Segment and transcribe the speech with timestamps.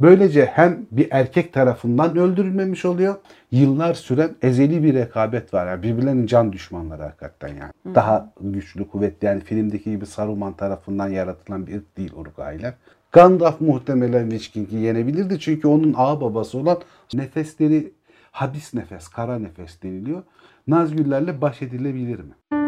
[0.00, 3.14] Böylece hem bir erkek tarafından öldürülmemiş oluyor.
[3.50, 5.66] Yıllar süren ezeli bir rekabet var.
[5.66, 7.94] Yani birbirlerinin can düşmanları hakikaten yani.
[7.94, 12.74] Daha güçlü, kuvvetli yani filmdeki gibi Saruman tarafından yaratılan bir ırk değil Uruk-ailer.
[13.12, 15.40] Gandalf muhtemelen Witch yenebilirdi.
[15.40, 16.78] Çünkü onun ağ babası olan
[17.14, 17.92] nefesleri
[18.30, 20.22] habis nefes, kara nefes deniliyor.
[20.66, 22.65] Nazgüllerle baş edilebilir mi?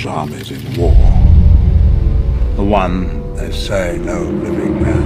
[0.00, 0.92] Mordor's armies in war.
[2.56, 3.06] The one
[3.36, 5.02] they say no living man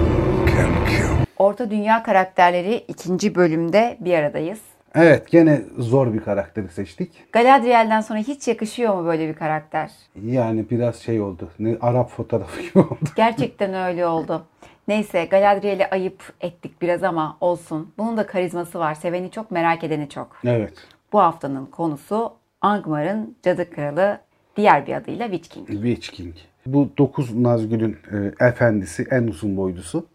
[0.47, 1.27] can kill.
[1.37, 4.61] Orta Dünya karakterleri ikinci bölümde bir aradayız.
[4.95, 7.33] Evet gene zor bir karakteri seçtik.
[7.33, 9.91] Galadriel'den sonra hiç yakışıyor mu böyle bir karakter?
[10.23, 11.51] Yani biraz şey oldu.
[11.59, 12.99] Ne Arap fotoğrafı gibi oldu.
[13.17, 14.47] Gerçekten öyle oldu.
[14.89, 17.93] Neyse Galadriel'i ayıp ettik biraz ama olsun.
[17.99, 18.95] Bunun da karizması var.
[18.95, 20.37] Seveni çok, merak edeni çok.
[20.45, 20.75] Evet.
[21.13, 24.21] Bu haftanın konusu Angmar'ın Cadı Kralı,
[24.57, 25.69] diğer bir adıyla Witch King.
[25.69, 26.35] Witch King.
[26.67, 30.07] Bu dokuz Nazgül'ün e, efendisi, en uzun boylusu.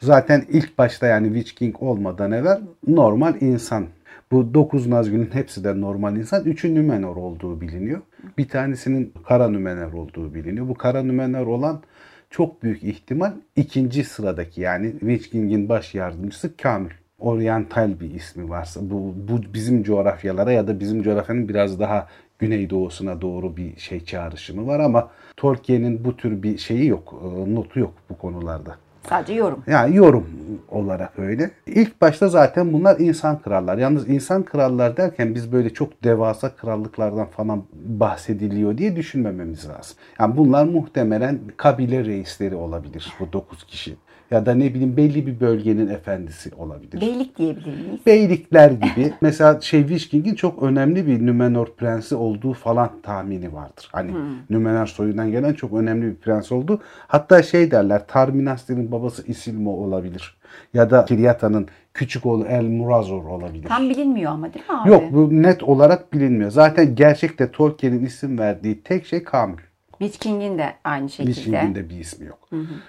[0.00, 3.86] Zaten ilk başta yani Witch King olmadan evvel normal insan.
[4.32, 6.44] Bu dokuz Nazgül'ün hepsi de normal insan.
[6.44, 8.00] Üçü Nümenor olduğu biliniyor.
[8.38, 10.68] Bir tanesinin Kara Nümenor olduğu biliniyor.
[10.68, 11.82] Bu Kara Nümenor olan
[12.30, 16.90] çok büyük ihtimal ikinci sıradaki yani Witch King'in baş yardımcısı Kamil.
[17.18, 22.08] Oriental bir ismi varsa bu, bu bizim coğrafyalara ya da bizim coğrafyanın biraz daha
[22.40, 27.80] güneydoğusuna doğru bir şey çağrışımı var ama Tolkien'in bu tür bir şeyi yok, e, notu
[27.80, 28.76] yok bu konularda.
[29.08, 29.62] Sadece yorum.
[29.66, 30.26] Yani yorum
[30.68, 31.50] olarak öyle.
[31.66, 33.78] İlk başta zaten bunlar insan krallar.
[33.78, 39.96] Yalnız insan krallar derken biz böyle çok devasa krallıklardan falan bahsediliyor diye düşünmememiz lazım.
[40.20, 43.96] Yani bunlar muhtemelen kabile reisleri olabilir bu 9 kişi.
[44.30, 47.00] Ya da ne bileyim belli bir bölgenin efendisi olabilir.
[47.00, 48.00] Beylik diyebilir miyiz?
[48.06, 49.12] Beylikler gibi.
[49.20, 53.88] Mesela şey Witch King'in çok önemli bir Numenor prensi olduğu falan tahmini vardır.
[53.92, 54.12] Hani
[54.50, 56.80] Numenor soyundan gelen çok önemli bir prens oldu.
[57.06, 60.36] Hatta şey derler Tarminasti'nin babası Isilmo olabilir.
[60.74, 63.68] Ya da Kiryata'nın küçük oğlu El Murazor olabilir.
[63.68, 64.90] Tam bilinmiyor ama değil mi abi?
[64.90, 66.50] Yok bu net olarak bilinmiyor.
[66.50, 69.58] Zaten gerçekte Tolkien'in isim verdiği tek şey Kamil.
[69.98, 71.34] Witch King'in de aynı şekilde.
[71.34, 72.48] Witch King'in de bir ismi yok.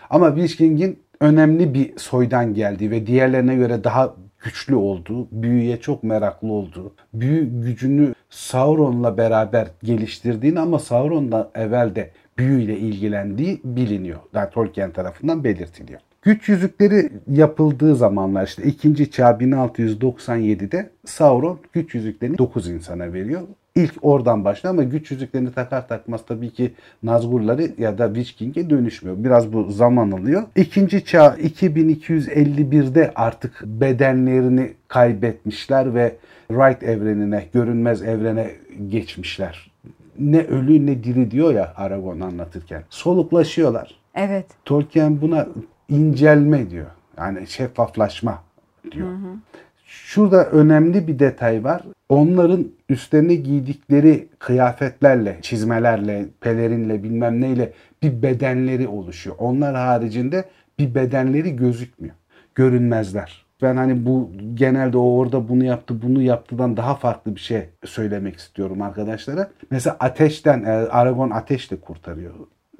[0.10, 6.04] Ama Witch King'in önemli bir soydan geldiği ve diğerlerine göre daha güçlü olduğu, büyüye çok
[6.04, 14.20] meraklı olduğu, büyü gücünü Sauron'la beraber geliştirdiğini ama Sauron'dan evvel de büyüyle ilgilendiği biliniyor.
[14.34, 16.00] Yani Tolkien tarafından belirtiliyor.
[16.22, 19.12] Güç yüzükleri yapıldığı zamanlar işte 2.
[19.12, 23.42] çağ 1697'de Sauron güç yüzüklerini 9 insana veriyor.
[23.76, 26.74] İlk oradan başlıyor ama güç yüzüklerini takar takmaz tabii ki
[27.04, 29.24] Nazgulları ya da Witch King'e dönüşmüyor.
[29.24, 30.44] Biraz bu zaman alıyor.
[30.56, 36.16] İkinci çağ 2251'de artık bedenlerini kaybetmişler ve
[36.52, 38.52] Right evrenine, görünmez evrene
[38.90, 39.72] geçmişler.
[40.20, 42.84] Ne ölü ne diri diyor ya Aragon anlatırken.
[42.90, 43.96] Soluklaşıyorlar.
[44.16, 44.46] Evet.
[44.66, 45.48] Tolkien buna
[45.90, 46.88] incelme diyor.
[47.18, 48.44] Yani şeffaflaşma
[48.92, 49.08] diyor.
[49.86, 51.82] Şurada önemli bir detay var.
[52.12, 57.74] Onların üstlerine giydikleri kıyafetlerle, çizmelerle, pelerinle bilmem neyle
[58.04, 59.36] bir bedenleri oluşuyor.
[59.40, 60.46] Onlar haricinde
[60.80, 62.16] bir bedenleri gözükmüyor.
[62.56, 63.46] Görünmezler.
[63.62, 68.36] Ben hani bu genelde o orada bunu yaptı, bunu yaptıdan daha farklı bir şey söylemek
[68.36, 69.50] istiyorum arkadaşlara.
[69.70, 72.34] Mesela ateşten, e, Aragon ateşle kurtarıyor.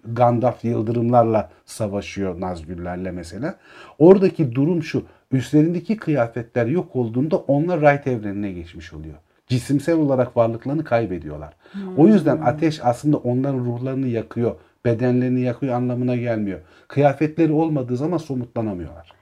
[0.06, 3.56] Gandalf yıldırımlarla savaşıyor Nazgüllerle mesela.
[4.00, 5.04] Oradaki durum şu.
[5.32, 9.16] Üstlerindeki kıyafetler yok olduğunda onlar Right evrenine geçmiş oluyor.
[9.48, 11.54] Cisimsel olarak varlıklarını kaybediyorlar.
[11.98, 14.56] O yüzden ateş aslında onların ruhlarını yakıyor,
[14.86, 16.60] bedenlerini yakıyor anlamına gelmiyor.
[16.88, 19.14] Kıyafetleri olmadığı zaman somutlanamıyorlar.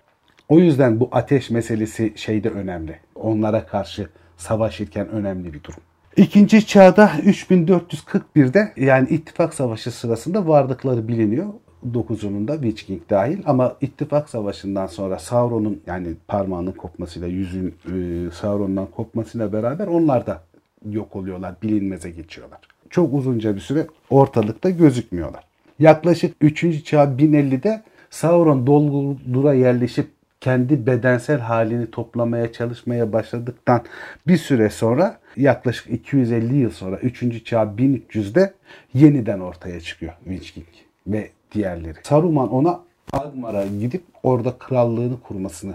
[0.49, 2.99] O yüzden bu ateş meselesi şeyde önemli.
[3.15, 5.79] Onlara karşı savaşırken önemli bir durum.
[6.17, 11.47] İkinci çağda 3441'de yani ittifak savaşı sırasında vardıkları biliniyor.
[11.93, 18.31] 9'unun da Witch King dahil ama ittifak savaşından sonra Sauron'un yani parmağının kopmasıyla yüzün e,
[18.31, 20.41] Sauron'dan kopmasıyla beraber onlar da
[20.89, 22.59] yok oluyorlar, bilinmeze geçiyorlar.
[22.89, 25.43] Çok uzunca bir süre ortalıkta gözükmüyorlar.
[25.79, 26.85] Yaklaşık 3.
[26.85, 30.07] çağ 1050'de Sauron Doldur'a yerleşip
[30.41, 33.81] kendi bedensel halini toplamaya çalışmaya başladıktan
[34.27, 37.45] bir süre sonra yaklaşık 250 yıl sonra 3.
[37.45, 38.53] çağ 1300'de
[38.93, 40.67] yeniden ortaya çıkıyor Witch King
[41.07, 41.97] ve diğerleri.
[42.03, 42.79] Saruman ona
[43.13, 45.73] Agmar'a gidip orada krallığını kurmasını,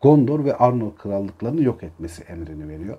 [0.00, 2.96] Gondor ve Arnor krallıklarını yok etmesi emrini veriyor.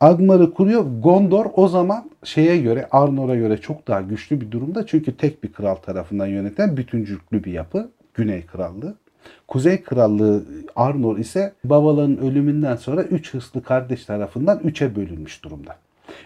[0.00, 0.84] Agmar'ı kuruyor.
[1.02, 4.86] Gondor o zaman şeye göre Arnor'a göre çok daha güçlü bir durumda.
[4.86, 7.90] Çünkü tek bir kral tarafından yöneten bütüncüklü bir yapı.
[8.14, 8.94] Güney Krallığı.
[9.48, 10.44] Kuzey Krallığı
[10.76, 15.76] Arnor ise babaların ölümünden sonra üç hırslı kardeş tarafından üçe bölünmüş durumda.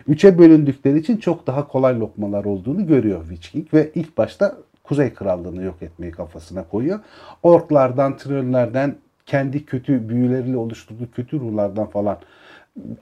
[0.09, 4.57] Üçe bölündükleri için çok daha kolay lokmalar olduğunu görüyor Witch King ve ilk başta
[4.89, 7.01] Kuzey Krallığı'nı yok etmeyi kafasına koyuyor.
[7.43, 8.95] Orklardan, trollerden,
[9.27, 12.19] kendi kötü büyüleriyle oluşturduğu kötü ruhlardan falan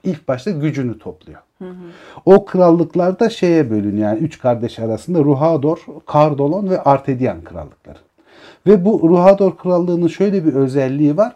[0.03, 1.39] ilk başta gücünü topluyor.
[2.25, 4.09] O krallıklar da şeye bölünüyor.
[4.09, 7.97] Yani üç kardeş arasında Ruhador, Kardolon ve Artedian krallıkları.
[8.67, 11.35] Ve bu Ruhador krallığının şöyle bir özelliği var.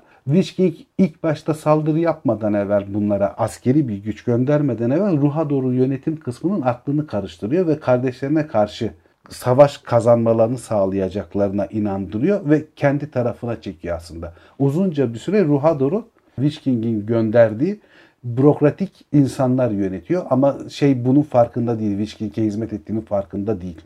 [0.55, 6.61] King ilk başta saldırı yapmadan evvel bunlara askeri bir güç göndermeden evvel Ruhador'un yönetim kısmının
[6.61, 8.93] aklını karıştırıyor ve kardeşlerine karşı
[9.29, 14.33] savaş kazanmalarını sağlayacaklarına inandırıyor ve kendi tarafına çekiyor aslında.
[14.59, 17.79] Uzunca bir süre Ruhador'u Witch King'in gönderdiği
[18.23, 21.97] bürokratik insanlar yönetiyor ama şey bunun farkında değil.
[21.97, 23.81] Witch King'e hizmet ettiğinin farkında değil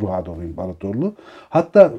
[0.00, 1.14] Ruhador İmparatorluğu.
[1.48, 1.92] Hatta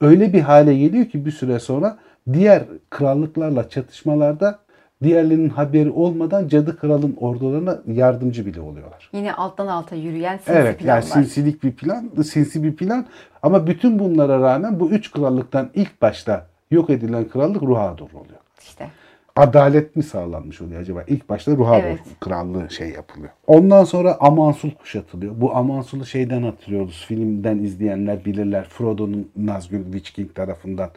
[0.00, 1.98] öyle bir hale geliyor ki bir süre sonra
[2.32, 4.58] diğer krallıklarla çatışmalarda
[5.02, 9.10] diğerlerinin haberi olmadan Cadı Kral'ın ordularına yardımcı bile oluyorlar.
[9.12, 11.02] Yine alttan alta yürüyen sinsi Evet yani planlar.
[11.02, 13.06] sinsilik bir plan, sinsi bir plan
[13.42, 18.40] ama bütün bunlara rağmen bu üç krallıktan ilk başta yok edilen krallık Ruhador oluyor.
[18.60, 18.86] İşte.
[19.36, 21.02] Adalet mi sağlanmış oluyor acaba?
[21.06, 22.00] İlk başta Ruhador Evet.
[22.20, 23.30] krallığı şey yapılıyor.
[23.46, 25.32] Ondan sonra Amansul kuşatılıyor.
[25.40, 27.04] Bu Amansul'u şeyden hatırlıyoruz.
[27.08, 28.64] Filmden izleyenler bilirler.
[28.64, 30.90] Frodo'nun Nazgûl Witch King tarafından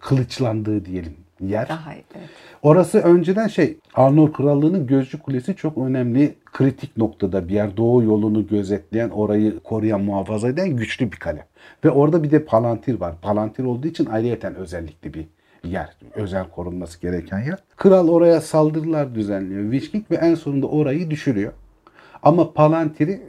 [0.00, 1.68] kılıçlandığı diyelim yer.
[1.68, 2.04] Daha iyi.
[2.18, 2.28] Evet.
[2.62, 7.76] Orası önceden şey Arnor Krallığı'nın Gözcü Kulesi çok önemli kritik noktada bir yer.
[7.76, 11.46] Doğu yolunu gözetleyen, orayı koruyan, muhafaza eden güçlü bir kale.
[11.84, 13.14] Ve orada bir de Palantir var.
[13.22, 15.24] Palantir olduğu için ayrıyeten özellikli bir
[15.64, 15.96] yer.
[16.14, 17.58] Özel korunması gereken yer.
[17.76, 19.72] Kral oraya saldırılar düzenliyor.
[19.72, 21.52] Witch King ve en sonunda orayı düşürüyor.
[22.22, 23.20] Ama Palantir'i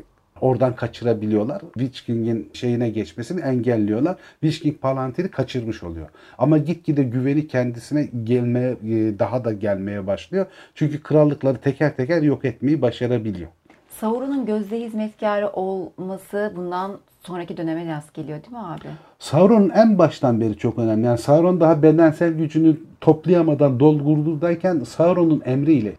[0.41, 1.61] oradan kaçırabiliyorlar.
[1.61, 4.15] Witch King'in şeyine geçmesini engelliyorlar.
[4.41, 6.09] Witch King Palantir'i kaçırmış oluyor.
[6.37, 10.45] Ama gitgide güveni kendisine gelmeye e, daha da gelmeye başlıyor.
[10.75, 13.49] Çünkü krallıkları teker teker yok etmeyi başarabiliyor.
[13.89, 18.87] Sauron'un gözde hizmetkarı olması bundan sonraki döneme rast geliyor değil mi abi?
[19.19, 21.05] Sauron'un en baştan beri çok önemli.
[21.05, 25.95] Yani Sauron daha bedensel gücünü toplayamadan Dolgurdur'dayken Sauron'un emriyle e,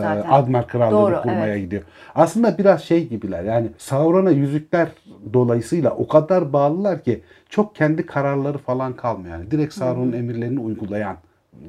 [0.00, 0.30] zaten.
[0.30, 1.60] Admar Krallığı'nı Doğru, kurmaya evet.
[1.64, 1.82] gidiyor.
[2.14, 4.88] Aslında biraz şey gibiler yani Sauron'a yüzükler
[5.32, 9.38] dolayısıyla o kadar bağlılar ki çok kendi kararları falan kalmıyor.
[9.38, 11.16] Yani direkt Sauron'un emirlerini uygulayan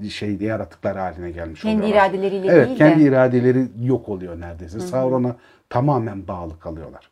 [0.10, 2.06] şey yaratıklar haline gelmiş Kendi oluyorlar.
[2.06, 3.08] iradeleriyle evet, değil kendi de.
[3.08, 4.80] iradeleri yok oluyor neredeyse.
[4.80, 5.36] Sauron'a
[5.70, 7.10] tamamen bağlı kalıyorlar.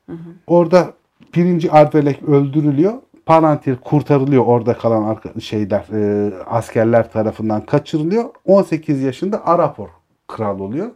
[0.47, 0.93] Orada
[1.35, 2.93] birinci Arvelek öldürülüyor.
[3.29, 8.29] Palantir kurtarılıyor orada kalan şeyler e, askerler tarafından kaçırılıyor.
[8.45, 9.87] 18 yaşında Arapor
[10.27, 10.89] kral oluyor.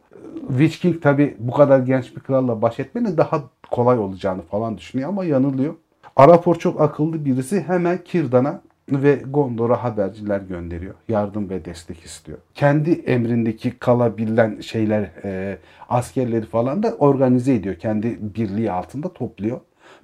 [0.48, 5.10] Witch King tabi bu kadar genç bir kralla baş etmenin daha kolay olacağını falan düşünüyor
[5.10, 5.74] ama yanılıyor.
[6.16, 10.94] Arapor çok akıllı birisi hemen Kirdan'a ve Gondor'a haberciler gönderiyor.
[11.08, 12.38] Yardım ve destek istiyor.
[12.54, 15.58] Kendi emrindeki kalabilen şeyler, e,
[15.90, 17.76] askerleri falan da organize ediyor.
[17.76, 19.60] Kendi birliği altında topluyor.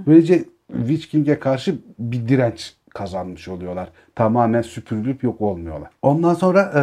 [0.08, 0.44] Böylece
[0.78, 3.90] Witch karşı bir direnç kazanmış oluyorlar.
[4.16, 5.90] Tamamen süpürülüp yok olmuyorlar.
[6.02, 6.74] Ondan sonra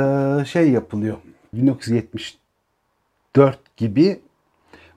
[0.40, 1.16] e, şey yapılıyor.
[1.52, 4.20] 1974 gibi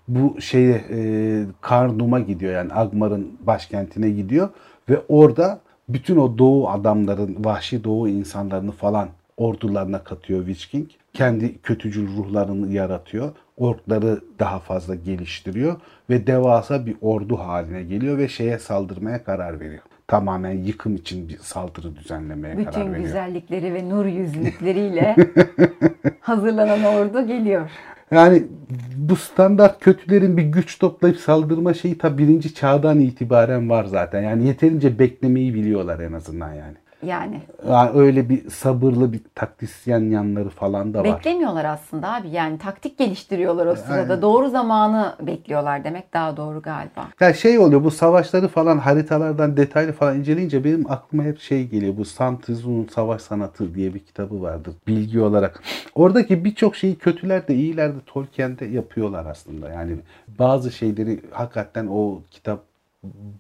[0.07, 4.50] bu şeye e, Karnum'a gidiyor yani Agmar'ın başkentine gidiyor
[4.89, 10.89] ve orada bütün o doğu adamların, vahşi doğu insanlarını falan ordularına katıyor Witch King.
[11.13, 13.31] Kendi kötücül ruhlarını yaratıyor.
[13.59, 15.75] Orkları daha fazla geliştiriyor
[16.09, 19.81] ve devasa bir ordu haline geliyor ve şeye saldırmaya karar veriyor.
[20.07, 23.05] Tamamen yıkım için bir saldırı düzenlemeye karar Bütün veriyor.
[23.05, 25.15] güzellikleri ve nur yüzlükleriyle
[26.19, 27.69] hazırlanan ordu geliyor.
[28.12, 28.43] Yani
[28.98, 34.22] bu standart kötülerin bir güç toplayıp saldırma şeyi ta birinci çağdan itibaren var zaten.
[34.22, 36.75] Yani yeterince beklemeyi biliyorlar en azından yani.
[37.03, 41.03] Yani yani öyle bir sabırlı bir taktisyen yanları falan da var.
[41.03, 42.29] beklemiyorlar aslında abi.
[42.29, 44.01] Yani taktik geliştiriyorlar o sırada.
[44.01, 44.22] Aynen.
[44.22, 47.08] Doğru zamanı bekliyorlar demek daha doğru galiba.
[47.20, 51.98] Ya şey oluyor bu savaşları falan haritalardan detaylı falan inceleyince benim aklıma hep şey geliyor.
[51.98, 55.63] Bu San Tzu'nun Savaş Sanatı diye bir kitabı vardır bilgi olarak.
[55.96, 59.70] Oradaki birçok şeyi kötüler de iyiler de Tolkien'de yapıyorlar aslında.
[59.70, 59.96] Yani
[60.27, 62.60] bazı şeyleri hakikaten o kitap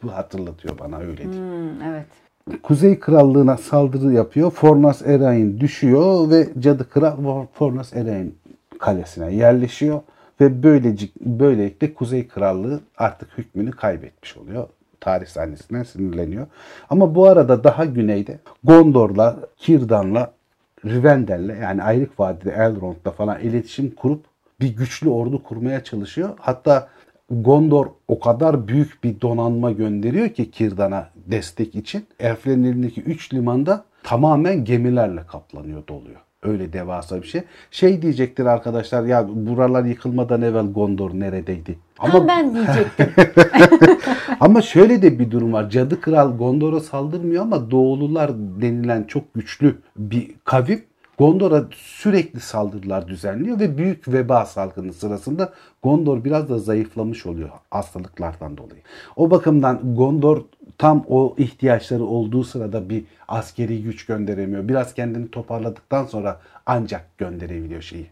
[0.03, 1.43] bu hatırlatıyor bana öyle diyeyim.
[1.43, 2.28] Hmm, evet.
[2.63, 4.51] Kuzey Krallığı'na saldırı yapıyor.
[4.51, 8.35] Fornas Erain düşüyor ve Cadı Kral Fornas Erain
[8.79, 10.01] kalesine yerleşiyor
[10.41, 14.67] ve böylece böylelikle Kuzey Krallığı artık hükmünü kaybetmiş oluyor.
[14.99, 16.47] Tarih sahnesinden sinirleniyor.
[16.89, 20.31] Ama bu arada daha güneyde Gondor'la, Kirdan'la,
[20.85, 24.25] Rivendell'le yani Ayrık Vadide Elrond'la falan iletişim kurup
[24.61, 26.29] bir güçlü ordu kurmaya çalışıyor.
[26.39, 26.87] Hatta
[27.31, 32.05] Gondor o kadar büyük bir donanma gönderiyor ki Kirdan'a destek için.
[32.19, 36.19] Elflerin elindeki 3 limanda tamamen gemilerle kaplanıyor, doluyor.
[36.43, 37.41] Öyle devasa bir şey.
[37.71, 41.79] Şey diyecektir arkadaşlar ya buralar yıkılmadan evvel Gondor neredeydi?
[41.99, 43.07] Ama ben diyecektim.
[44.39, 45.69] Ama şöyle de bir durum var.
[45.69, 50.83] Cadı Kral Gondor'a saldırmıyor ama Doğulular denilen çok güçlü bir kavim
[51.19, 58.57] Gondor'a sürekli saldırılar düzenliyor ve büyük veba salgını sırasında Gondor biraz da zayıflamış oluyor hastalıklardan
[58.57, 58.81] dolayı.
[59.15, 60.41] O bakımdan Gondor
[60.77, 64.67] tam o ihtiyaçları olduğu sırada bir askeri güç gönderemiyor.
[64.67, 68.07] Biraz kendini toparladıktan sonra ancak gönderebiliyor şeyi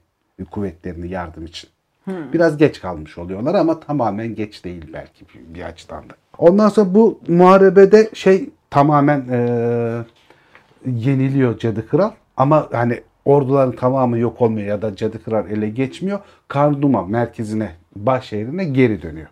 [0.52, 1.70] kuvvetlerini yardım için.
[2.08, 6.14] Biraz geç kalmış oluyorlar ama tamamen geç değil belki bir, bir açıdan da.
[6.38, 10.06] Ondan sonra bu muharebede şey tamamen eee,
[10.86, 12.12] yeniliyor Cadı Kral.
[12.38, 16.20] Ama hani orduların tamamı yok olmuyor ya da Cadı Kral ele geçmiyor.
[16.48, 19.28] Karduma merkezine, baş şehrine geri dönüyor.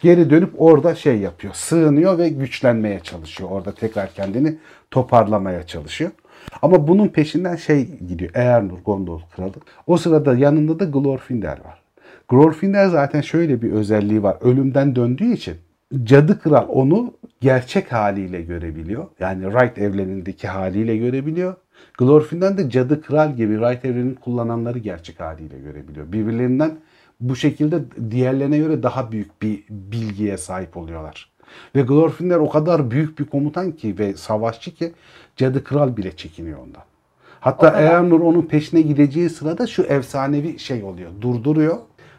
[0.00, 1.54] Geri dönüp orada şey yapıyor.
[1.54, 3.50] Sığınıyor ve güçlenmeye çalışıyor.
[3.50, 4.58] Orada tekrar kendini
[4.90, 6.10] toparlamaya çalışıyor.
[6.62, 8.30] Ama bunun peşinden şey gidiyor.
[8.34, 9.52] Eärnur Gondor kralı.
[9.86, 11.82] O sırada yanında da Glorfindel var.
[12.28, 14.36] Glorfindel zaten şöyle bir özelliği var.
[14.40, 15.54] Ölümden döndüğü için
[16.04, 19.06] Cadı Kral onu gerçek haliyle görebiliyor.
[19.20, 21.54] Yani Wright evrenindeki haliyle görebiliyor.
[21.98, 26.12] Glorfindel de Cadı Kral gibi Wright evrenini kullananları gerçek haliyle görebiliyor.
[26.12, 26.78] Birbirlerinden
[27.20, 27.80] bu şekilde
[28.10, 31.30] diğerlerine göre daha büyük bir bilgiye sahip oluyorlar.
[31.74, 34.92] Ve Glorfindel o kadar büyük bir komutan ki ve savaşçı ki
[35.36, 36.82] Cadı Kral bile çekiniyor ondan.
[37.40, 37.80] Hatta.
[37.80, 41.10] Eärnur onun peşine gideceği sırada şu efsanevi şey oluyor.
[41.20, 41.78] Durduruyor.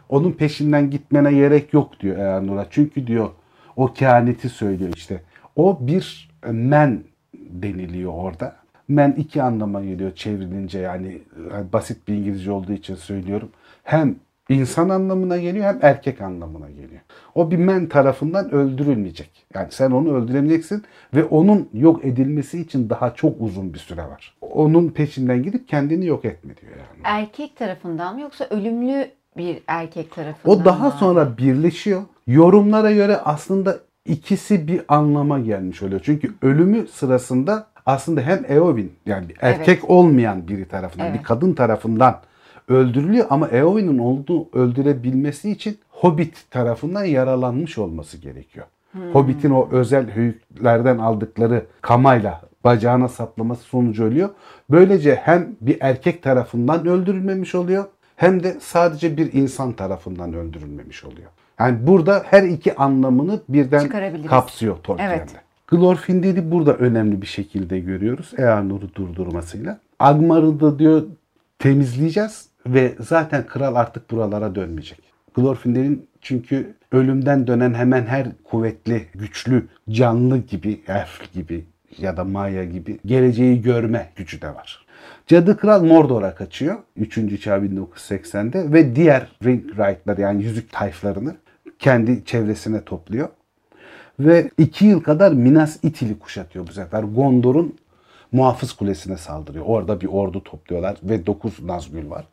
[0.09, 2.65] Onun peşinden gitmene gerek yok diyor Eärnur'a.
[2.69, 3.29] Çünkü diyor
[3.75, 5.21] o kehaneti söylüyor işte.
[5.55, 8.55] O bir men deniliyor orada.
[8.89, 13.49] Men iki anlama geliyor çevrilince yani yani basit bir İngilizce olduğu için söylüyorum.
[13.83, 14.15] Hem
[14.49, 17.01] insan anlamına geliyor hem erkek anlamına geliyor.
[17.35, 19.45] O bir men tarafından öldürülmeyecek.
[19.53, 20.83] Yani sen onu öldüremeyeceksin
[21.15, 24.37] ve onun yok edilmesi için daha çok uzun bir süre var.
[24.41, 27.01] Onun peşinden gidip kendini yok etme diyor yani.
[27.03, 30.93] erkek tarafından mı yoksa ölümlü bir erkek tarafından O daha mı?
[30.99, 32.01] sonra birleşiyor.
[32.27, 36.01] Yorumlara göre aslında ikisi bir anlama gelmiş oluyor.
[36.03, 41.19] Çünkü ölümü sırasında aslında hem Eowyn yani bir erkek olmayan biri tarafından, Evet.
[41.19, 42.15] bir kadın tarafından
[42.67, 48.65] öldürülüyor ama Eowyn'in olduğu öldürebilmesi için Hobbit tarafından yaralanmış olması gerekiyor.
[49.13, 54.29] Hobbit'in o özel höyüklerden aldıkları kamayla bacağına saplaması sonucu ölüyor.
[54.69, 61.29] Böylece hem bir erkek tarafından öldürülmemiş oluyor hem de sadece bir insan tarafından öldürülmemiş oluyor.
[61.59, 63.89] Yani burada her iki anlamını birden
[64.27, 65.15] kapsıyor Tolkien'de.
[65.15, 65.29] Evet.
[65.71, 68.31] Glorfindel'i burada önemli bir şekilde görüyoruz.
[68.37, 69.79] Eärnur'u durdurmasıyla.
[69.99, 71.03] Angmar'ı da diyor
[71.59, 74.99] temizleyeceğiz ve zaten kral artık buralara dönmeyecek.
[75.35, 81.65] Glorfindel'in çünkü ölümden dönen hemen her kuvvetli, güçlü, canlı gibi, elf gibi
[81.97, 84.85] ya da Maya gibi geleceği görme gücü de var.
[85.27, 87.41] Cadı Kral Mordor'a kaçıyor 3.
[87.41, 91.35] çağ 1980'de ve diğer Ring Right'lar yani yüzük tayflarını
[91.79, 93.29] kendi çevresine topluyor.
[94.19, 97.03] Ve iki yıl kadar Minas Ithil'i kuşatıyor bu sefer.
[97.03, 97.75] Gondor'un
[98.31, 99.65] muhafız kulesine saldırıyor.
[99.67, 102.25] Orada bir ordu topluyorlar ve 9 Nazgül var.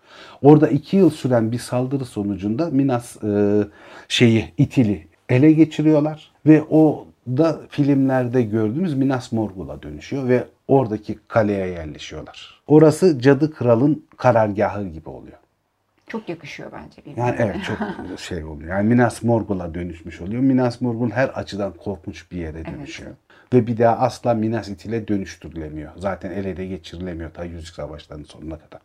[0.42, 3.62] Orada iki yıl süren bir saldırı sonucunda Minas e,
[4.08, 11.66] şeyi Ithil'i ele geçiriyorlar ve o da filmlerde gördüğümüz Minas Morgul'a dönüşüyor ve oradaki kaleye
[11.66, 12.60] yerleşiyorlar.
[12.66, 15.38] Orası Cadı Kral'ın karargahı gibi oluyor.
[16.06, 17.26] Çok yakışıyor bence birbirine.
[17.26, 17.78] Yani evet çok
[18.18, 18.70] şey oluyor.
[18.70, 20.42] Yani Minas Morgul'a dönüşmüş oluyor.
[20.42, 23.10] Minas Morgul her açıdan korkunç bir yere dönüşüyor.
[23.52, 25.92] Ve bir daha asla Minas Ithil'e dönüştürülemiyor.
[25.96, 28.80] Zaten el ele geçirilemiyor ta Yüzük Savaşları'nın sonuna kadar.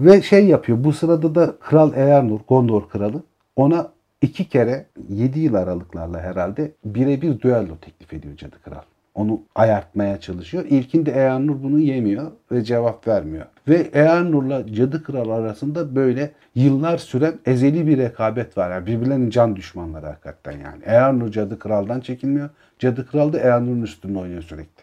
[0.00, 0.84] Ve şey yapıyor.
[0.84, 3.22] Bu sırada da Kral Eärnur, Gondor kralı
[3.56, 8.82] ona iki kere 7 yıl aralıklarla herhalde birebir düello teklif ediyor Cadı Kral.
[9.18, 10.64] Onu ayartmaya çalışıyor.
[10.68, 13.46] İlkinde Eärnur bunu yemiyor ve cevap vermiyor.
[13.68, 18.70] Ve Eärnur'la Cadı Kral arasında böyle yıllar süren ezeli bir rekabet var.
[18.70, 20.82] Yani birbirlerinin can düşmanları hakikaten yani.
[20.84, 22.50] Eärnur Cadı Kral'dan çekinmiyor.
[22.78, 24.82] Cadı Kral da Eärnur'un üstünde oynuyor sürekli.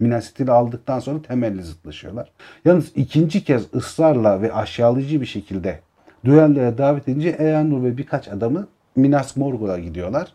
[0.00, 2.30] Minas aldıktan sonra temelli zıtlaşıyorlar.
[2.64, 5.80] Yalnız ikinci kez ısrarla ve aşağılayıcı bir şekilde
[6.24, 10.32] düelloya davet edince Eärnur ve birkaç adamı Minas Morgul'a gidiyorlar.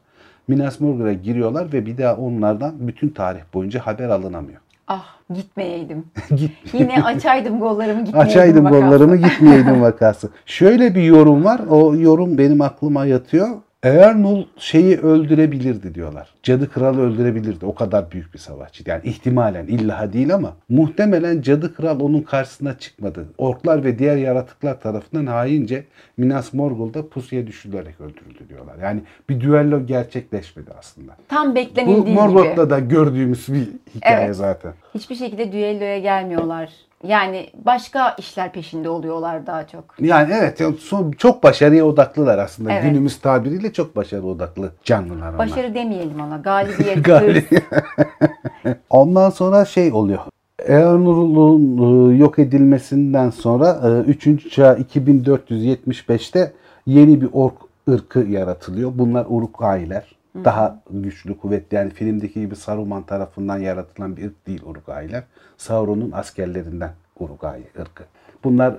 [0.49, 4.59] Minas Morgul'a giriyorlar ve bir daha onlardan bütün tarih boyunca haber alınamıyor.
[4.87, 6.05] Ah gitmeyeydim.
[6.35, 6.51] Git.
[6.73, 8.19] Yine açaydım gollarımı gitmeyeydim.
[8.31, 8.81] Açaydım vakası.
[8.81, 10.29] gollarımı gitmeyeydim vakası.
[10.45, 11.61] Şöyle bir yorum var.
[11.69, 13.47] O yorum benim aklıma yatıyor.
[13.83, 16.29] Eärnul şeyi öldürebilirdi diyorlar.
[16.43, 17.65] Cadı Kralı öldürebilirdi.
[17.65, 18.89] O kadar büyük bir savaşçıydı.
[18.89, 23.25] Yani ihtimalen illa değil ama muhtemelen Cadı Kral onun karşısına çıkmadı.
[23.37, 25.85] Orklar ve diğer yaratıklar tarafından haince
[26.17, 28.75] Minas Morgul'da pusuya düşürülerek öldürüldü diyorlar.
[28.83, 31.11] Yani bir düello gerçekleşmedi aslında.
[31.27, 32.69] Tam Bu beklenildiği Morgoth'ta gibi.
[32.69, 34.35] da gördüğümüz bir hikaye Evet.
[34.35, 34.73] zaten.
[34.95, 36.69] Hiçbir şekilde düelloya gelmiyorlar.
[37.03, 39.95] Yani başka işler peşinde oluyorlar daha çok.
[39.99, 40.61] Yani evet
[41.17, 42.71] çok başarıya odaklılar aslında.
[42.73, 42.83] Evet.
[42.83, 45.37] Günümüz tabiriyle çok başarı odaklı canlılar onlar.
[45.37, 46.37] Başarı demeyelim ona.
[46.37, 48.77] Galibiyet, Gali- hırs.
[48.89, 50.19] Ondan sonra şey oluyor.
[50.67, 54.49] Eonurlu'nun e, yok edilmesinden sonra 3.
[54.51, 56.53] çağ 2475'te
[56.85, 57.53] yeni bir ork
[57.89, 58.91] ırkı yaratılıyor.
[58.95, 59.25] Bunlar
[60.35, 61.75] Daha güçlü, kuvvetli.
[61.75, 65.23] Yani filmdeki gibi Saruman tarafından yaratılan bir ırk değil Uruk-hai'ler.
[65.57, 68.03] Sauron'un askerlerinden Uruk-hai ırkı.
[68.43, 68.75] Bunlar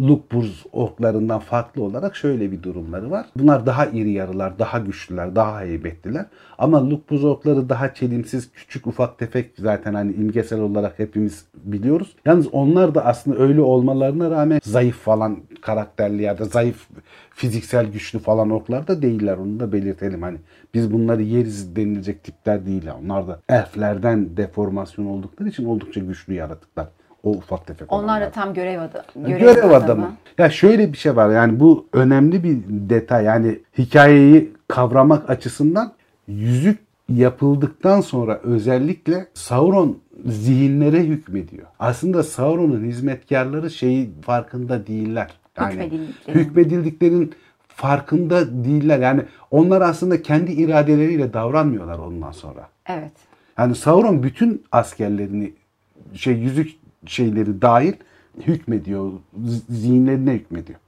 [0.00, 3.26] Lukbuz orklarından farklı olarak şöyle bir durumları var.
[3.36, 6.26] Bunlar daha iri yarılar, daha güçlüler, daha heybetliler.
[6.58, 12.16] Ama Lukbuz orkları daha çelimsiz, küçük ufak tefek zaten hani imgesel olarak hepimiz biliyoruz.
[12.24, 16.88] Yalnız onlar da aslında öyle olmalarına rağmen zayıf falan karakterli ya da zayıf
[17.30, 19.36] fiziksel güçlü falan orklar da değiller.
[19.36, 20.22] Onu da belirtelim.
[20.22, 20.38] Hani
[20.74, 22.84] biz bunları yeriz denilecek tipler değil.
[23.02, 26.88] Onlar da elflerden deformasyon oldukları için oldukça güçlü yaratıklar.
[27.22, 28.20] O ufak tefek Onlar olanlar.
[28.26, 30.12] da tam görev, adı, Görev, adamı.
[30.38, 35.92] Ya şöyle bir şey var yani bu önemli bir detay yani hikayeyi kavramak açısından
[36.28, 41.66] yüzük yapıldıktan sonra özellikle Sauron zihinlere hükmediyor.
[41.78, 45.30] Aslında Sauron'un hizmetkarları şeyi farkında değiller.
[45.58, 46.38] Yani Hükmedildikleri.
[46.38, 47.32] hükmedildiklerinin
[47.68, 48.98] farkında değiller.
[48.98, 52.68] Yani onlar aslında kendi iradeleriyle davranmıyorlar ondan sonra.
[52.86, 53.12] Evet.
[53.58, 55.52] Yani Sauron bütün askerlerini
[56.14, 57.92] şey yüzük şeyleri dahil
[58.46, 59.12] hükmediyor.
[59.68, 60.78] Zihinlerine hükmediyor.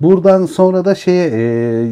[0.00, 1.90] Buradan sonra da şeye e,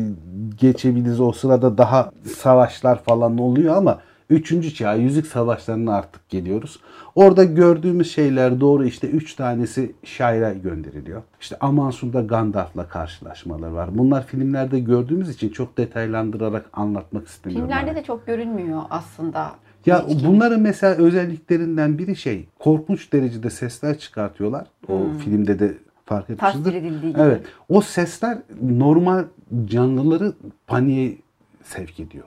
[0.60, 1.20] geçebiliriz.
[1.20, 4.74] O sırada daha savaşlar falan oluyor ama 3.
[4.74, 6.80] çağ yüzük savaşlarına artık geliyoruz.
[7.14, 11.22] Orada gördüğümüz şeyler doğru işte 3 tanesi şaira gönderiliyor.
[11.40, 13.98] İşte Amansur'da Gandalf'la karşılaşmalar var.
[13.98, 17.68] Bunlar filmlerde gördüğümüz için çok detaylandırarak anlatmak istemiyorum.
[17.68, 19.52] Filmlerde de çok görünmüyor aslında.
[19.86, 24.66] Ya bunların mesela özelliklerinden biri şey korkunç derecede sesler çıkartıyorlar.
[24.88, 26.64] O filmde de fark etmişsinizdir.
[26.72, 27.22] Tasvir edildiği gibi.
[27.22, 27.46] Evet.
[27.68, 29.24] O sesler normal
[29.64, 30.32] canlıları
[30.66, 31.16] paniğe
[31.64, 32.24] sevk ediyor.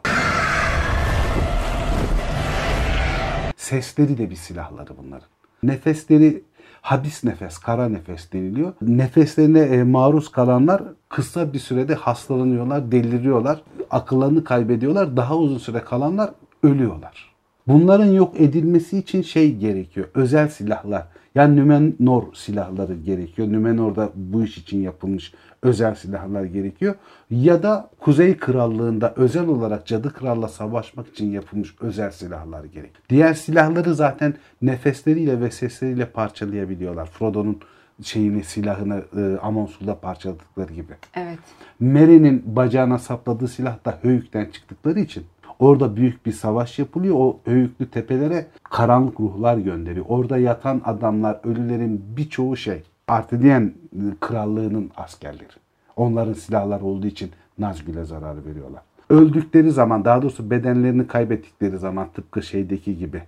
[3.57, 5.27] Sesleri de bir silahları bunların.
[5.63, 6.43] Nefesleri
[6.81, 8.73] habis nefes, kara nefes deniliyor.
[8.81, 13.61] Nefeslerine e, maruz kalanlar kısa bir sürede hastalanıyorlar, deliriyorlar,
[13.91, 15.17] akıllarını kaybediyorlar.
[15.17, 16.29] Daha uzun süre kalanlar
[16.63, 17.30] ölüyorlar.
[17.71, 20.07] Bunların yok edilmesi için şey gerekiyor.
[20.13, 21.07] Özel silahlar.
[21.35, 23.47] Yani Nümenor silahları gerekiyor.
[23.47, 26.95] Nümenor'da bu iş için yapılmış özel silahlar gerekiyor.
[27.29, 32.91] Ya da Kuzey Krallığı'nda özel olarak Cadı Kral'la savaşmak için yapılmış özel silahlar gerek.
[33.09, 37.05] Diğer silahları zaten nefesleriyle ve sesleriyle parçalayabiliyorlar.
[37.05, 37.59] Frodo'nun
[38.03, 40.93] şeyini silahını e, Amonsul'da parçaladıkları gibi.
[41.15, 41.39] Evet.
[41.79, 45.23] Merry'nin bacağına sapladığı silah da Höyük'ten çıktıkları için
[45.61, 47.15] orada büyük bir savaş yapılıyor.
[47.17, 50.05] O Höyüklü tepelere karanlık ruhlar gönderiyor.
[50.09, 53.73] Orada yatan adamlar, ölülerin birçoğu şey Artediyen
[54.19, 55.47] krallığının askerleri.
[55.95, 58.81] Onların silahları olduğu için Nazgül'e zarar veriyorlar.
[59.09, 63.21] Öldükleri zaman daha doğrusu bedenlerini kaybettikleri zaman tıpkı şeydeki gibi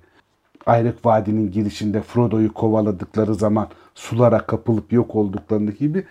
[0.66, 6.04] Ayrık Vadi'nin girişinde Frodo'yu kovaladıkları zaman sulara kapılıp yok olduklarındaki gibi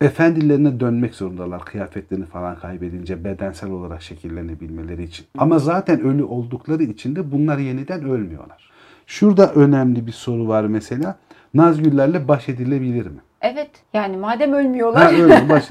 [0.00, 5.26] efendilerine dönmek zorundalar kıyafetlerini falan kaybedince bedensel olarak şekillenebilmeleri için.
[5.38, 8.70] Ama zaten ölü oldukları için de bunlar yeniden ölmüyorlar.
[9.06, 11.18] Şurada önemli bir soru var mesela.
[11.54, 13.18] Nazgüllerle baş edilebilir mi?
[13.40, 13.70] Evet.
[13.94, 15.22] Yani madem Ha, ölmüyorlar.
[15.22, 15.64] öyle baş.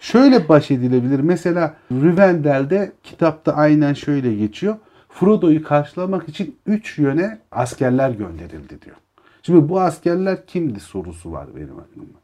[0.00, 1.20] Şöyle baş edilebilir.
[1.20, 4.76] Mesela Rüvendel'de kitapta aynen şöyle geçiyor.
[5.08, 8.96] Frodo'yu karşılamak için üç yöne askerler gönderildi diyor.
[9.42, 12.18] Şimdi bu askerler kimdi sorusu var benim aklımda.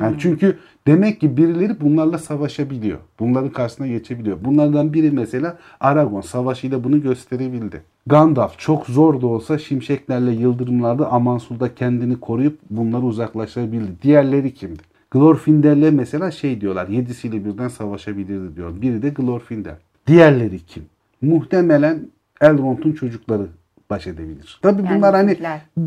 [0.00, 2.98] Yani çünkü demek ki birileri bunlarla savaşabiliyor.
[3.20, 4.38] Bunların karşısına geçebiliyor.
[4.44, 7.82] Bunlardan biri mesela Aragon savaşıyla bunu gösterebildi.
[8.06, 14.02] Gandalf çok zor da olsa şimşeklerle yıldırımlarda Amansul'da kendini koruyup bunları uzaklaştırabildi.
[14.02, 14.82] Diğerleri kimdi?
[15.10, 16.88] Glorfindel'le mesela şey diyorlar.
[16.88, 18.82] Yedisiyle birden savaşabilirdi diyor.
[18.82, 19.76] Biri de Glorfindel.
[20.06, 20.82] Diğerleri kim?
[21.22, 21.98] Muhtemelen
[22.40, 23.46] Elrond'un çocukları
[23.90, 24.58] baş edebilir.
[24.62, 25.38] Tabii Yani bunlar hani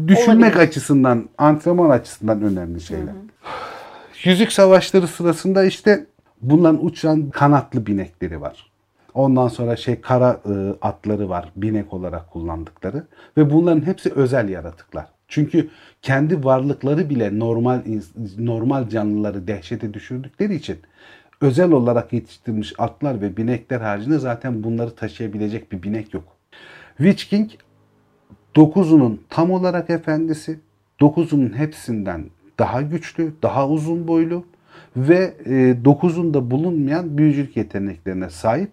[0.07, 0.67] düşünmek Olabilir.
[0.67, 3.13] açısından, antrenman açısından önemli şeyler.
[4.23, 6.05] Yüzük savaşları sırasında işte
[6.41, 8.71] bunların uçan kanatlı binekleri var.
[9.13, 15.05] Ondan sonra şey kara e, atları var binek olarak kullandıkları ve bunların hepsi özel yaratıklar.
[15.27, 15.69] Çünkü
[16.01, 17.81] kendi varlıkları bile normal
[18.37, 20.77] normal canlıları dehşete düşürdükleri için
[21.41, 26.23] özel olarak yetiştirilmiş atlar ve binekler haricinde zaten bunları taşıyabilecek bir binek yok.
[26.97, 27.51] Witch King
[28.55, 30.59] Dokuzunun tam olarak efendisi,
[30.99, 32.25] dokuzunun hepsinden
[32.59, 34.45] daha güçlü, daha uzun boylu
[34.97, 38.71] ve e, dokuzunda bulunmayan büyücülük yeteneklerine sahip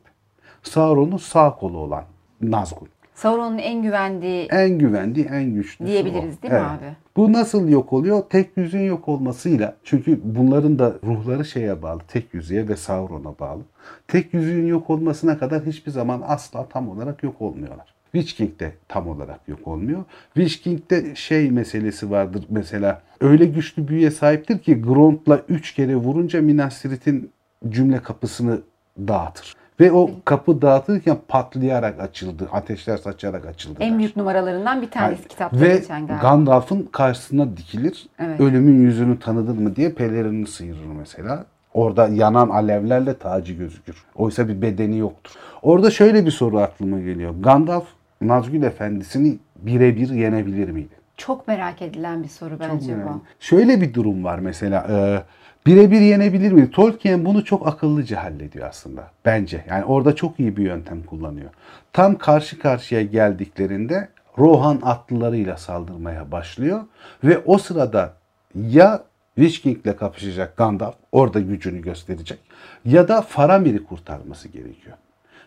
[0.62, 2.04] Sauron'un sağ kolu olan
[2.42, 2.86] Nazgûl.
[3.14, 6.42] Sauron'un en güvendiği En güvendiği, en güçlüsü Diyebiliriz o.
[6.42, 6.96] değil mi abi?
[7.16, 8.22] Bu nasıl yok oluyor?
[8.30, 9.76] Tek yüzün yok olmasıyla.
[9.84, 12.00] Çünkü bunların da ruhları şeye bağlı.
[12.08, 13.62] Tek yüzüye ve Sauron'a bağlı.
[14.08, 17.93] Tek yüzüğün yok olmasına kadar hiçbir zaman asla tam olarak yok olmuyorlar.
[18.14, 20.04] Witch King de tam olarak yok olmuyor.
[20.34, 23.02] Witch King'de şey meselesi vardır mesela.
[23.20, 27.30] Öyle güçlü büyüye sahiptir ki Gront'la 3 kere vurunca Minas Tirith'in
[27.68, 28.60] cümle kapısını
[28.98, 29.54] dağıtır.
[29.80, 32.48] Ve o kapı dağıtırken patlayarak açıldı.
[32.52, 33.76] Ateşler saçarak açıldı.
[33.80, 36.22] en büyük numaralarından bir tanesi Yani kitapta Ve geçen galiba.
[36.22, 38.06] Gandalf'ın karşısına dikilir.
[38.18, 38.40] Evet.
[38.40, 41.44] Ölümün yüzünü tanıdın mı diye pelerinini sıyırır mesela.
[41.74, 44.04] Orada yanan alevlerle tacı gözükür.
[44.14, 45.32] Oysa bir bedeni yoktur.
[45.62, 47.34] Orada şöyle bir soru aklıma geliyor.
[47.40, 47.84] Gandalf
[48.20, 50.94] Nazgül Efendisi'ni birebir yenebilir miydi?
[51.16, 53.22] Çok merak edilen bir soru bence Yani bu.
[53.40, 54.86] Şöyle bir durum var mesela.
[54.90, 55.22] E,
[55.66, 56.70] birebir yenebilir mi?
[56.70, 59.10] Tolkien bunu çok akıllıca hallediyor aslında.
[59.24, 59.64] Bence.
[59.68, 61.50] Yani orada çok iyi bir yöntem kullanıyor.
[61.92, 66.80] Tam karşı karşıya geldiklerinde Rohan atlılarıyla saldırmaya başlıyor.
[67.24, 68.12] Ve o sırada
[68.54, 69.02] ya
[69.38, 72.38] Witch kapışacak Gandalf orada gücünü gösterecek.
[72.84, 74.96] Ya da Faramir'i kurtarması gerekiyor.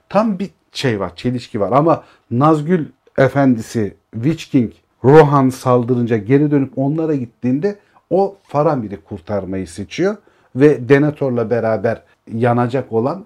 [0.09, 2.85] Tam bir şey var, çelişki var ama Nazgül
[3.17, 4.71] Efendisi, Witch King,
[5.03, 7.75] Rohan saldırınca geri dönüp onlara gittiğinde
[8.09, 10.17] o Faramir'i kurtarmayı seçiyor
[10.55, 12.01] ve Denethor'la beraber
[12.33, 13.25] yanacak olan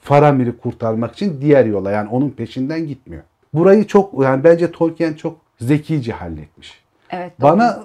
[0.00, 3.22] Faramir'i kurtarmak için diğer yola yani onun peşinden gitmiyor.
[3.54, 6.82] Burayı çok yani bence Tolkien çok zekice halletmiş.
[7.10, 7.40] Evet.
[7.40, 7.50] doğru.
[7.50, 7.84] Bana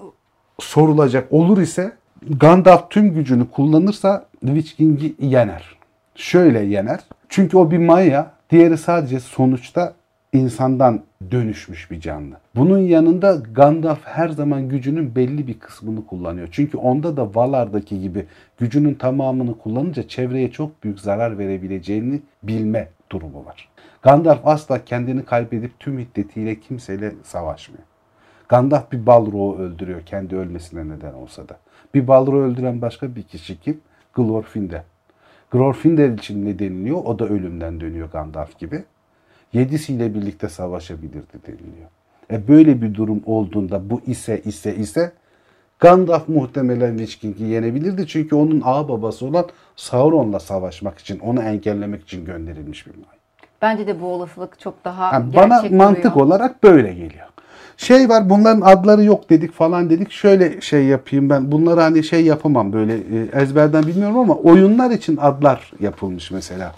[0.59, 1.91] sorulacak olur ise
[2.29, 5.77] Gandalf tüm gücünü kullanırsa Witch King'i yener.
[6.15, 6.99] Şöyle yener.
[7.29, 9.93] Çünkü o bir maya, diğeri sadece sonuçta
[10.33, 12.35] insandan dönüşmüş bir canlı.
[12.55, 16.47] Bunun yanında Gandalf her zaman gücünün belli bir kısmını kullanıyor.
[16.51, 18.25] Çünkü onda da Valar'daki gibi
[18.57, 23.69] gücünün tamamını kullanınca çevreye çok büyük zarar verebileceğini bilme durumu var.
[24.01, 27.83] Gandalf asla kendini kaybedip tüm hiddetiyle kimseyle savaşmıyor.
[28.49, 31.57] Gandalf bir Balrog'u öldürüyor kendi ölmesine neden olsa da.
[31.93, 33.81] Bir Balrog'u öldüren başka bir kişi kim?
[34.13, 34.83] Glorfindel.
[35.51, 36.97] Glorfindel için ne deniliyor?
[37.05, 38.83] O da ölümden dönüyor Gandalf gibi.
[39.53, 41.89] Yedisiyle birlikte savaşabilirdi deniliyor.
[42.31, 45.11] E böyle bir durum olduğunda bu ise ise ise
[45.79, 48.07] Gandalf muhtemelen Witch King'i yenebilirdi.
[48.07, 53.17] Çünkü onun ağ babası olan Sauron'la savaşmak için, onu engellemek için gönderilmiş bir may.
[53.61, 56.25] Bence de bu olasılık çok daha Yani bana gerçek mantık duruyor.
[56.25, 57.27] olarak böyle geliyor.
[57.77, 60.11] Şey var bunların adları yok dedik falan dedik.
[60.11, 61.51] Şöyle şey yapayım ben.
[61.51, 66.71] Bunları hani şey yapamam böyle e, ezberden bilmiyorum ama oyunlar için adlar yapılmış mesela.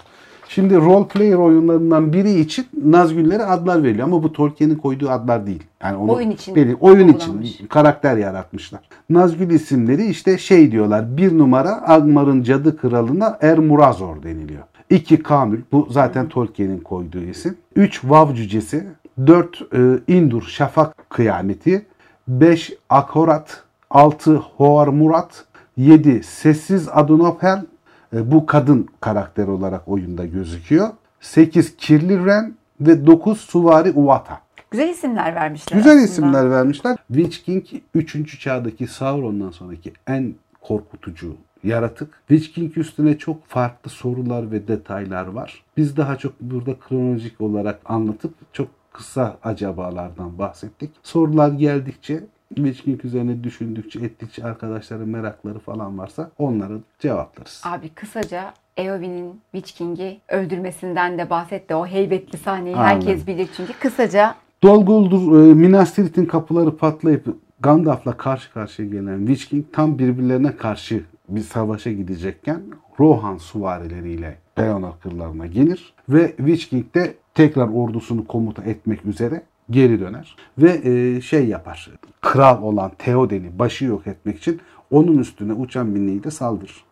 [0.49, 5.63] Şimdi role player oyunlarından biri için Nazgül'lere adlar veriliyor ama bu Tolkien'in koyduğu adlar değil.
[5.83, 8.81] Yani onu Oyun için belli- oyun için karakter yaratmışlar.
[9.09, 11.17] Nazgül isimleri işte şey diyorlar.
[11.17, 14.63] Bir numara Agmar'ın cadı kralına Ermurazor deniliyor.
[14.89, 15.61] İki Kamül.
[15.71, 17.57] Bu zaten Tolkien'in koyduğu isim.
[17.75, 18.87] Üç Vav cücesi.
[19.27, 21.85] Dört e, Indur şafak kıyameti.
[22.27, 23.63] Beş Akorat.
[23.89, 25.45] Altı Hoar Murat.
[25.77, 27.65] Yedi Sessiz Adunopel.
[28.13, 30.89] E, bu kadın karakter olarak oyunda gözüküyor.
[31.21, 34.41] Sekiz Kirli Ren ve dokuz Suvari Uvata.
[34.71, 36.05] Güzel isimler vermişler Güzel aslında.
[36.05, 36.97] isimler vermişler.
[37.07, 38.39] Witch King 3.
[38.39, 42.21] çağdaki Sauron'dan sonraki en korkutucu yaratık.
[42.27, 45.63] Witch King üstüne çok farklı sorular ve detaylar var.
[45.77, 48.67] Biz daha çok burada kronolojik olarak anlatıp çok
[48.99, 50.91] kısa acabalardan bahsettik.
[51.03, 52.23] Sorular geldikçe
[52.55, 57.61] King üzerine düşündükçe, ettikçe arkadaşların merakları falan varsa onları cevaplarız.
[57.65, 61.75] Abi kısaca Eowyn'in Witch King'i öldürmesinden de bahsetti.
[61.75, 62.95] O heybetli sahneyi Aynen.
[62.95, 63.73] herkes bilir çünkü.
[63.73, 70.55] Kısaca Dolguldur e, Minas Tirith'in kapıları patlayıp Gandalf'la karşı karşıya gelen Witch King tam birbirlerine
[70.55, 72.61] karşı bir savaşa gidecekken
[72.99, 79.99] Rohan suvarileriyle Pelennor kırlarına gelir ve Witch King de tekrar ordusunu komuta etmek üzere geri
[79.99, 81.89] döner ve e, şey yapar.
[82.21, 84.59] Kral olan Theoden'i başı yok etmek için
[84.91, 86.83] onun üstüne uçan binliği de saldırır.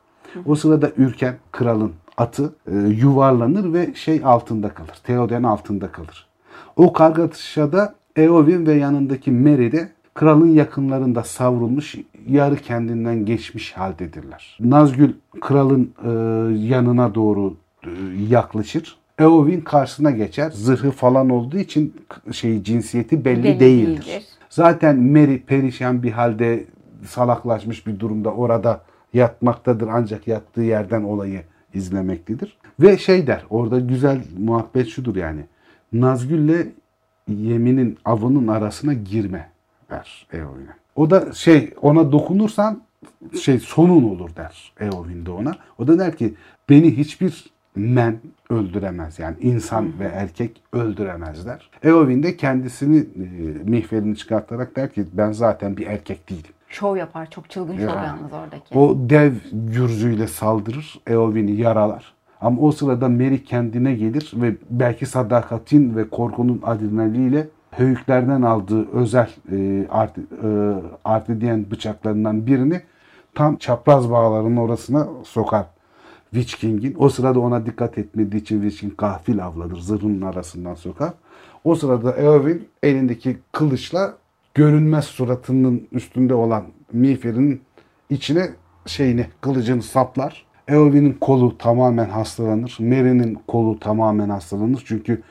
[0.45, 4.95] O sırada Ürken kralın atı e, yuvarlanır ve şey altında kalır.
[5.03, 6.27] Theoden altında kalır.
[6.75, 11.95] O kargaşada Eowyn ve yanındaki Merry de kralın yakınlarında savrulmuş,
[12.27, 14.57] yarı kendinden geçmiş haldedirler.
[14.60, 16.10] Nazgül kralın e,
[16.67, 17.57] yanına doğru
[18.29, 18.97] yaklaşır.
[19.19, 20.51] Eowyn karşısına geçer.
[20.51, 21.93] Zırhı falan olduğu için
[22.32, 24.06] şey cinsiyeti belli, Belli değildir.
[24.06, 24.25] değildir.
[24.49, 26.65] Zaten Mary perişan bir halde
[27.08, 28.82] salaklaşmış bir durumda orada
[29.13, 31.41] yatmaktadır ancak yattığı yerden olayı
[31.73, 32.58] izlemektedir.
[32.80, 35.41] Ve şey der orada güzel muhabbet şudur yani.
[35.93, 36.67] Nazgül'le
[37.27, 39.49] yeminin avının arasına girme
[39.89, 40.75] der Eowyn'e.
[40.95, 42.82] O da şey ona dokunursan
[43.41, 45.56] şey sonun olur der Eowyn de ona.
[45.80, 46.34] O da der ki
[46.69, 47.45] beni hiçbir
[47.77, 49.19] men öldüremez.
[49.19, 51.69] Yani insan ve erkek öldüremezler.
[51.83, 53.03] Eowyn de kendisini e,
[53.63, 56.51] mihverini çıkartarak der ki ben zaten bir erkek değilim.
[56.69, 57.29] Şov yapar.
[57.29, 58.03] Çok çılgın şov Ya.
[58.05, 58.77] yalnız oradaki.
[58.77, 60.99] O dev gürzüyle saldırır.
[61.07, 62.13] Eowyn'i yaralar.
[62.41, 69.29] Ama o sırada Merry kendine gelir ve belki sadakatin ve korkunun adrenaliyle höyüklerden aldığı özel
[69.51, 70.21] e, art, e,
[71.05, 72.81] artediyen bıçaklarından birini
[73.35, 75.65] tam çapraz bağlarının orasına sokar.
[76.31, 76.95] Witch King'in.
[76.99, 79.79] O sırada ona dikkat etmediği için Witch King gafil avladır.
[79.79, 81.13] Zırhının arasından sokar.
[81.63, 84.13] O sırada Eowyn elindeki kılıçla
[84.53, 86.63] görünmez suratının üstünde olan
[86.93, 87.61] miğferin
[88.09, 88.49] içine
[88.85, 90.45] şeyini, kılıcını saplar.
[90.67, 92.77] Eowyn'in kolu tamamen hastalanır.
[92.79, 94.83] Merry'nin kolu tamamen hastalanır.
[94.85, 95.21] Çünkü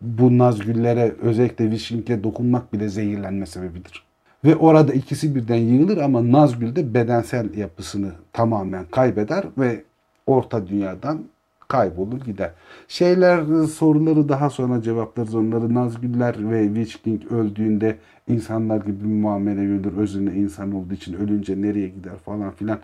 [0.00, 4.04] bu Nazgüllere özellikle Wishing'e dokunmak bile zehirlenme sebebidir.
[4.44, 9.84] Ve orada ikisi birden yığılır ama Nazgül de bedensel yapısını tamamen kaybeder ve
[10.32, 11.24] orta dünyadan
[11.68, 12.50] kaybolur gider.
[12.88, 15.74] Şeyler soruları daha sonra cevaplarız onları.
[15.74, 19.96] Nazgüller ve Witch King öldüğünde insanlar gibi muamele görülür.
[19.96, 22.78] Özünde insan olduğu için ölünce nereye gider falan filan.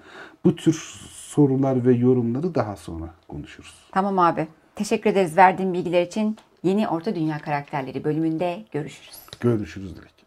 [0.45, 0.73] Bu tür
[1.13, 3.75] sorular ve yorumları daha sonra konuşuruz.
[3.93, 4.49] Tamam abi.
[4.77, 6.37] Teşekkür ederiz verdiğin bilgiler için.
[6.63, 9.17] Yeni Orta Dünya Karakterleri bölümünde görüşürüz.
[9.41, 10.18] Görüşürüz direkt.